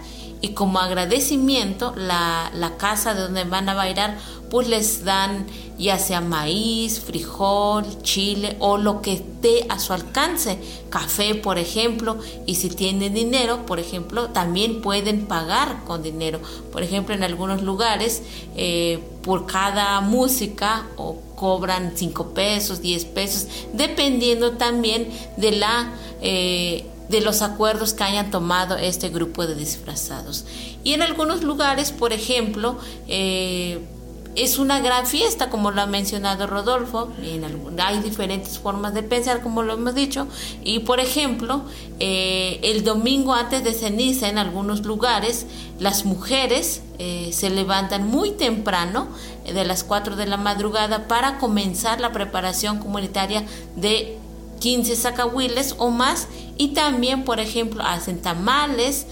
[0.40, 4.16] y como agradecimiento la, la, casa de donde van a bailar
[4.50, 5.46] pues les dan
[5.78, 10.58] ya sea maíz, frijol, chile o lo que esté a su alcance,
[10.90, 16.40] café por ejemplo, y si tienen dinero, por ejemplo, también pueden pagar con dinero.
[16.70, 18.22] Por ejemplo, en algunos lugares,
[18.56, 25.92] eh, por cada música o cobran 5 pesos, 10 pesos, dependiendo también de la...
[26.20, 30.44] Eh, de los acuerdos que hayan tomado este grupo de disfrazados.
[30.84, 33.80] Y en algunos lugares, por ejemplo, eh,
[34.36, 37.10] es una gran fiesta, como lo ha mencionado Rodolfo.
[37.20, 37.44] En
[37.80, 40.28] hay diferentes formas de pensar, como lo hemos dicho.
[40.62, 41.62] Y, por ejemplo,
[41.98, 45.46] eh, el domingo antes de ceniza, en algunos lugares,
[45.80, 49.08] las mujeres eh, se levantan muy temprano,
[49.44, 53.44] de las 4 de la madrugada, para comenzar la preparación comunitaria
[53.74, 54.19] de
[54.60, 56.28] 15 sacahuiles o más.
[56.56, 59.06] Y también, por ejemplo, hacen tamales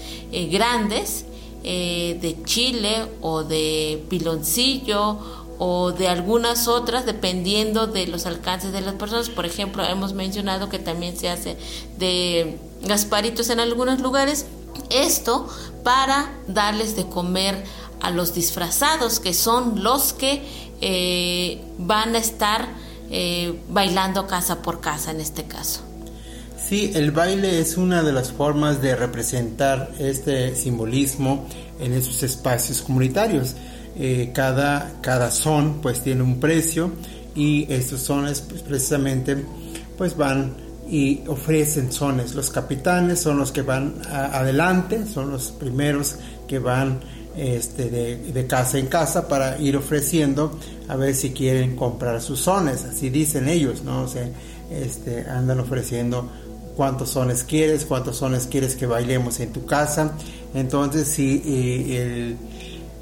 [0.49, 1.25] grandes
[1.61, 5.19] eh, de chile o de piloncillo
[5.57, 9.29] o de algunas otras dependiendo de los alcances de las personas.
[9.29, 11.57] Por ejemplo, hemos mencionado que también se hace
[11.97, 14.45] de gasparitos en algunos lugares.
[14.89, 15.49] Esto
[15.83, 17.61] para darles de comer
[17.99, 20.41] a los disfrazados, que son los que
[20.79, 22.69] eh, van a estar
[23.09, 25.81] eh, bailando casa por casa en este caso.
[26.57, 31.47] Sí, el baile es una de las formas de representar este simbolismo
[31.79, 33.55] en esos espacios comunitarios.
[33.95, 36.91] Eh, cada, cada son pues tiene un precio
[37.35, 39.43] y estos sones pues, precisamente
[39.97, 40.53] pues van
[40.89, 42.35] y ofrecen sones.
[42.35, 46.99] Los capitanes son los que van adelante, son los primeros que van
[47.39, 52.83] este, de, casa en casa para ir ofreciendo a ver si quieren comprar sus sones,
[52.83, 54.03] así dicen ellos, ¿no?
[54.03, 54.29] O sea,
[54.71, 56.29] este, andan ofreciendo
[56.75, 60.13] cuántos sones quieres, cuántos sones quieres que bailemos en tu casa.
[60.53, 62.35] Entonces, si eh,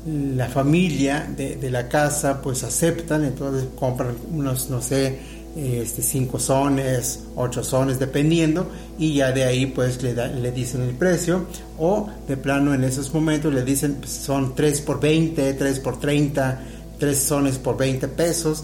[0.08, 5.20] la familia de, la casa pues aceptan, entonces compran unos, no sé,
[5.56, 10.96] este, cinco sones, ocho sones, dependiendo, y ya de ahí pues le, le dicen el
[10.96, 11.46] precio,
[11.78, 16.00] o de plano en esos momentos le dicen pues, son 3 por 20, 3 por
[16.00, 16.60] 30,
[17.00, 18.64] 3 sones por 20 pesos,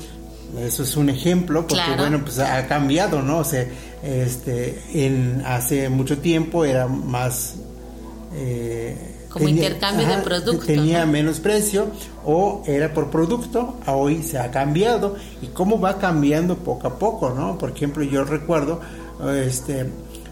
[0.60, 3.40] eso es un ejemplo, porque bueno, pues ha cambiado, ¿no?
[3.40, 3.66] O sea,
[4.04, 7.56] este, en, hace mucho tiempo era más...
[8.36, 10.68] Eh, como intercambio de productos.
[10.68, 11.88] Tenía menos precio
[12.24, 15.16] o era por producto, hoy se ha cambiado.
[15.42, 17.58] ¿Y cómo va cambiando poco a poco, no?
[17.58, 18.80] Por ejemplo, yo recuerdo
[19.44, 19.88] este,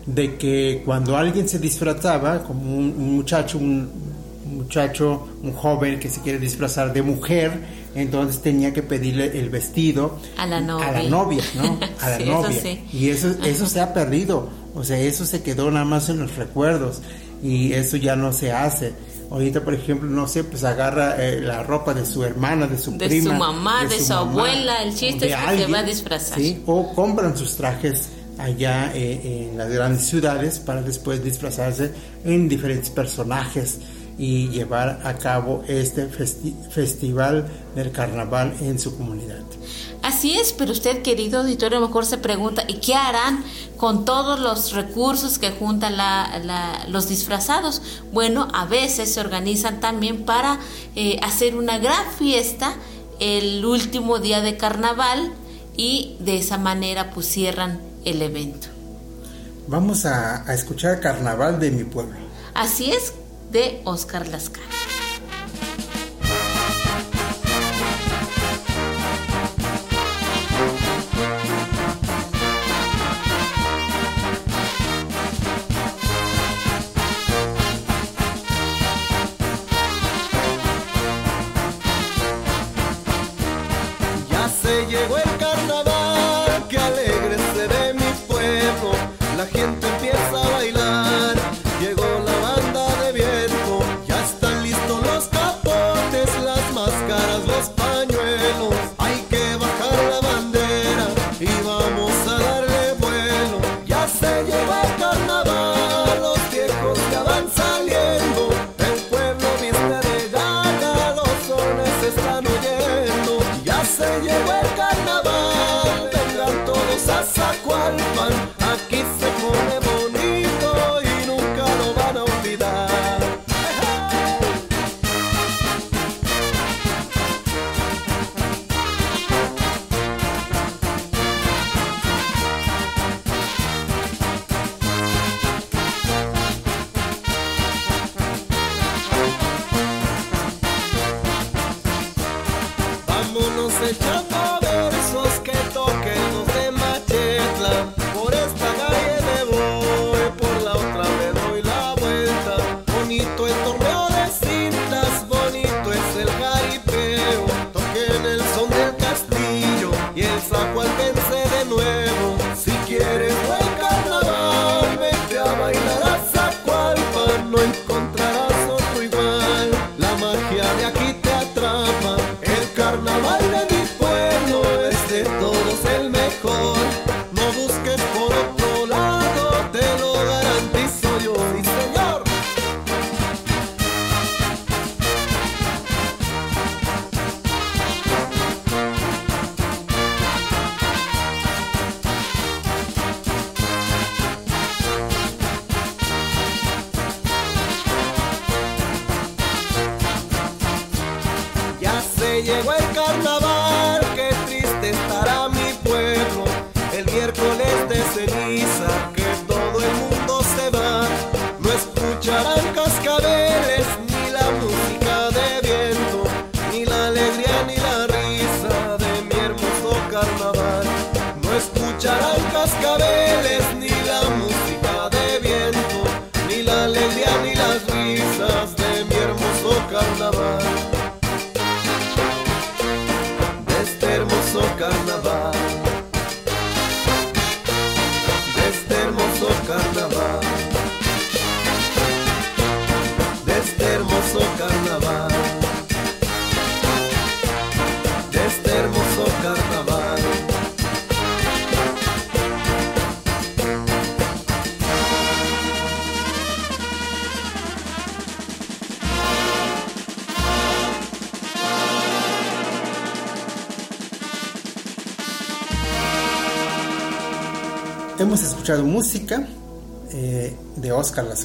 [0.06, 3.90] de que cuando alguien se disfrazaba, como un muchacho, un
[4.56, 10.20] muchacho, un joven que se quiere disfrazar de mujer, entonces tenía que pedirle el vestido
[10.38, 11.80] a la novia, a la novia ¿no?
[12.02, 12.62] A la novia.
[12.94, 16.36] Y eso, eso se ha perdido, o sea, eso se quedó nada más en los
[16.36, 17.02] recuerdos
[17.44, 18.94] y eso ya no se hace.
[19.30, 22.98] Ahorita, por ejemplo, no sé, pues agarra eh, la ropa de su hermana, de su
[22.98, 23.14] prima.
[23.14, 26.38] De su mamá, de, su, abuela, el chiste es que se va a disfrazar.
[26.38, 26.62] ¿sí?
[26.66, 31.94] O compran sus trajes allá eh, en las grandes ciudades para después disfrazarse
[32.26, 33.80] en diferentes personajes
[34.18, 39.44] y llevar a cabo este festival del carnaval en su comunidad.
[40.04, 43.44] Así es, pero usted, querido auditorio, a lo mejor se pregunta, ¿y qué harán
[43.78, 45.96] con todos los recursos que juntan
[46.88, 47.82] los disfrazados?
[48.12, 50.60] Bueno, a veces se organizan también para
[50.96, 52.74] eh, hacer una gran fiesta
[53.20, 55.32] el último día de carnaval
[55.78, 58.68] y de esa manera pues cierran el evento.
[59.68, 62.18] Vamos a, a escuchar Carnaval de mi pueblo.
[62.54, 63.14] Así es,
[63.52, 64.64] de Oscar Lascar.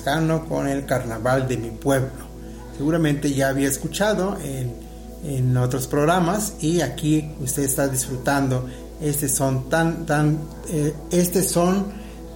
[0.06, 2.26] Lascano con el Carnaval de mi pueblo.
[2.76, 4.72] Seguramente ya había escuchado en,
[5.24, 8.68] en otros programas y aquí usted está disfrutando
[9.00, 10.38] este son tan tan
[10.70, 11.86] eh, este son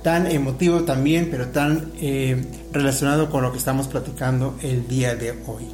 [0.02, 5.30] tan emotivo también pero tan eh, relacionado con lo que estamos platicando el día de
[5.46, 5.66] hoy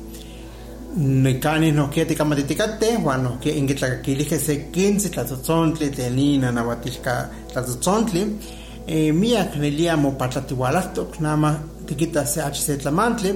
[0.96, 8.38] Nekani no que te kamatitikate bueno que en que se 15 tlatzontli tenina nahuatilka tlatzontli
[8.86, 13.34] eh, miak neliamo patlatihualahtok nama tikita se HC Tlamantli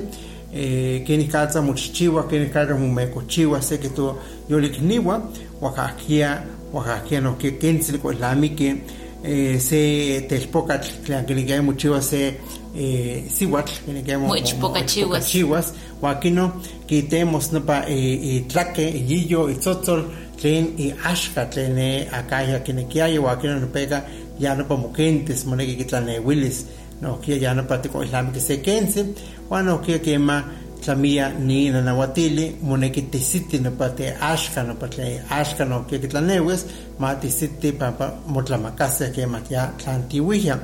[0.54, 4.14] eh, keni katsa muchichiwa keni kata mumekochiwa se que tu
[4.48, 5.22] yolikniwa
[5.60, 6.42] wakakia
[6.72, 8.76] wakakia no que kensi ko islami que
[9.24, 12.34] eh, se telpokatl tlankilikai muchiwa se
[12.78, 16.52] eh, siwatl kenikemo mochpokachiwas wakino
[16.86, 20.04] kitemos nopa eh, eh, tlaque yiyo itzotzol
[20.40, 24.02] tlen i axka tlen akaya kinekiaya wakino nopeka
[24.40, 26.79] ya no pa mukentes moneki kitlaneuilis nohkia
[27.26, 29.06] ya no pa tikoislami se kense
[29.50, 30.44] wan nohkia kema
[30.80, 36.66] tlamia ni nanawatili moneki tisiti no pa te axka no pa tle axka nohkia kitlaneuis
[36.98, 40.58] ma tisiti pampa motlamakase kema ya tlantiwihya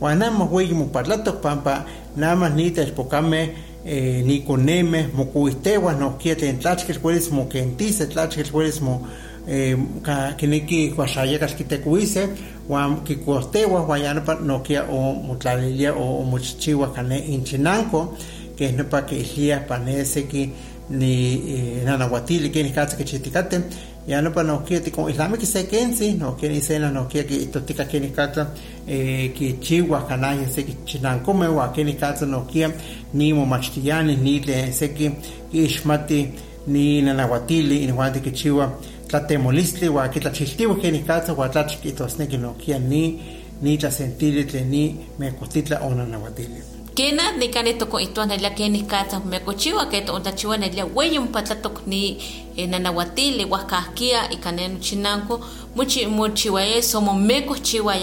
[0.00, 1.84] wan nama weyi mopatlatok pampa
[2.16, 9.06] nama ni telpokame eh, ni koneme mokuihtewa nohkia tlen tlachkel uelis mokentise tlachkel uelis mo
[9.48, 12.28] eh, ka kineki huaxayakal kitekuise
[12.68, 18.16] wan kikuohtewa wan ya nopa nokia o motlalilia o mochichiwa kane inchinanko
[18.56, 20.50] que nopa que ilia paneseki
[20.90, 23.60] ni eh, nanahuatili que nikatsa que chitikate
[24.06, 28.00] ya nopa nokia tiko islami que se kensi nokia ni sena nokia que totika que
[28.00, 28.46] nikatsa
[28.88, 32.70] eh, que chiwa kanaya se que chinanko me wa que nikatsa nokia
[33.14, 35.12] ni momachtiyani ni le se que
[35.52, 36.28] ishmati
[36.66, 38.72] ni nanahuatili ni wante que chiwa
[39.08, 43.22] tlatemolistli wa kitlachiltiwa que ni katsa wa tlachkitosneki nokia ni
[43.62, 46.62] ni tlasentili tlen ni mekostitla o nanahuatili
[46.94, 52.22] kena nikani toko ituan nelia keni kata mekochiwa ke to ontachiwa nelia weyum patlatok ni
[52.56, 55.40] e, nanawatili wakahkia ikanenu chinanko
[55.76, 57.96] muchi muchiwa ye somo mekochiwa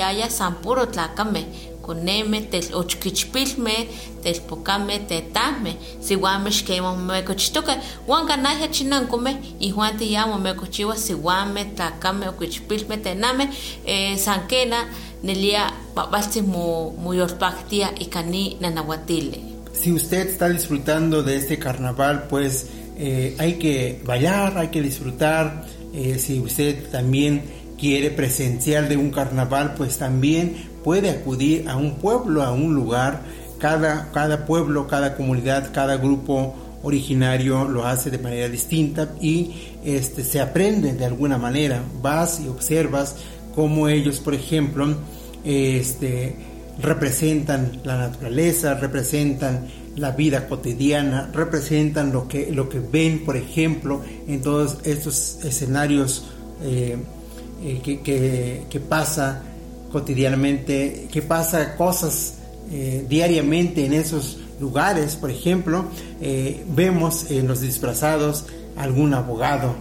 [19.74, 22.68] Si usted está disfrutando de este carnaval, pues
[22.98, 25.66] eh, hay que bailar, hay que disfrutar.
[25.94, 27.44] Eh, si usted también
[27.78, 33.24] quiere presenciar de un carnaval, pues también puede acudir a un pueblo, a un lugar.
[33.58, 40.24] Cada, cada pueblo, cada comunidad, cada grupo originario lo hace de manera distinta y este,
[40.24, 41.82] se aprende de alguna manera.
[42.04, 43.16] Vas y observas
[43.56, 44.96] cómo ellos, por ejemplo,
[45.44, 46.36] este,
[46.80, 54.04] representan la naturaleza, representan la vida cotidiana, representan lo que, lo que ven, por ejemplo,
[54.28, 56.26] en todos estos escenarios
[56.62, 56.96] eh,
[57.64, 59.42] eh, que, que, pasa
[59.96, 62.34] cotidianamente, que pasa cosas
[62.70, 65.86] eh, diariamente en esos lugares, por ejemplo,
[66.68, 68.44] vemos en los disfrazados
[68.76, 69.74] algún abogado,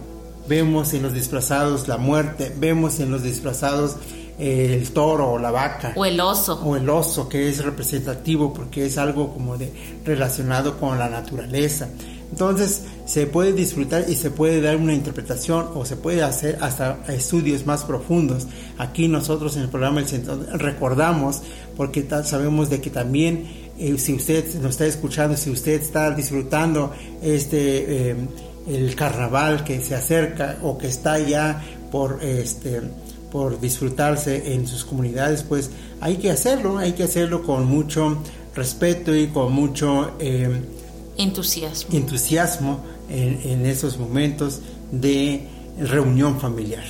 [0.47, 3.97] vemos en los disfrazados la muerte, vemos en los disfrazados
[4.39, 5.91] el toro o la vaca.
[5.97, 6.61] O el oso.
[6.63, 9.73] O el oso, que es representativo porque es algo como de
[10.05, 11.89] relacionado con la naturaleza.
[12.31, 16.99] Entonces se puede disfrutar y se puede dar una interpretación o se puede hacer hasta
[17.07, 18.47] estudios más profundos.
[18.77, 21.41] Aquí nosotros en el programa El Centro recordamos,
[21.77, 23.45] porque sabemos de que también
[23.77, 28.15] eh, si usted nos está escuchando, si usted está disfrutando este eh,
[28.67, 32.81] el carnaval que se acerca o que está ya por este
[33.31, 35.69] por disfrutarse en sus comunidades, pues
[35.99, 38.17] hay que hacerlo, hay que hacerlo con mucho
[38.55, 40.49] respeto y con mucho eh,
[41.17, 44.59] entusiasmo, entusiasmo en, en, esos momentos
[44.91, 45.47] de
[45.79, 46.83] reunión familiar.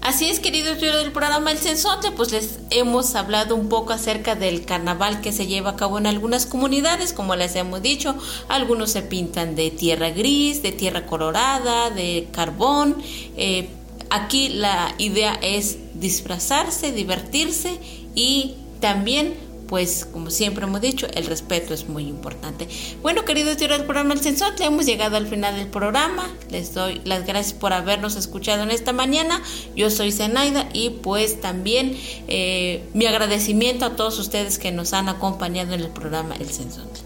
[0.00, 4.64] Así es, queridos del programa El Censote, pues les hemos hablado un poco acerca del
[4.64, 8.16] carnaval que se lleva a cabo en algunas comunidades, como les hemos dicho,
[8.48, 12.96] algunos se pintan de tierra gris, de tierra colorada, de carbón,
[13.36, 13.68] eh,
[14.14, 17.78] Aquí la idea es disfrazarse, divertirse
[18.14, 19.32] y también
[19.72, 22.68] pues como siempre hemos dicho, el respeto es muy importante.
[23.00, 26.28] Bueno, queridos tíos del programa El Sensote, hemos llegado al final del programa.
[26.50, 29.40] Les doy las gracias por habernos escuchado en esta mañana.
[29.74, 31.96] Yo soy Zenaida y pues también
[32.28, 37.00] eh, mi agradecimiento a todos ustedes que nos han acompañado en el programa El Sensote.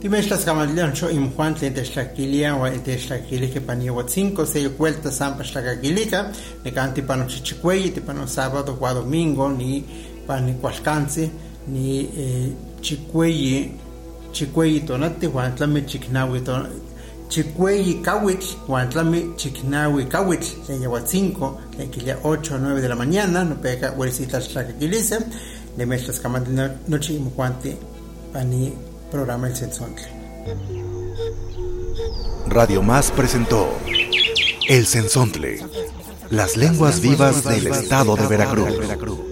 [0.00, 6.32] Timeshlas kamaliloncho imjuan tlen techtlaquilia o techtlaquilia que paniewatzinco se vuelta sampa xtlacaquilica
[6.64, 9.84] nekan tipano chichicueyi tipano sábado o domingo ni
[10.26, 13.72] pani cualcanse ni eh, chicueyi
[14.32, 16.42] chicueyi tonati huan tlami chiknawi
[17.28, 22.96] chicueyi kawitl huan tlami chiknawi kawitl tlen yewatzinco tlen kilia 8 o 9 de la
[22.96, 25.18] mañana no peka huelcita xtlacaquilice
[25.76, 27.54] nemechlas kamaliloncho imjuan
[28.32, 28.72] pani
[29.10, 30.06] programa El Sensontle.
[32.46, 33.68] Radio Más presentó
[34.68, 35.60] El Sensontle,
[36.30, 39.27] las lenguas vivas del estado de Veracruz.